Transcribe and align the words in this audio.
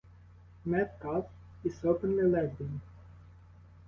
Metcalf 0.65 1.25
is 1.63 1.85
openly 1.85 2.23
lesbian. 2.23 2.81